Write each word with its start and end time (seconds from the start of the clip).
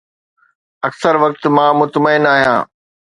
اڪثر 0.87 1.13
وقت 1.23 1.43
مان 1.55 1.71
مطمئن 1.81 2.23
آهيان 2.31 2.61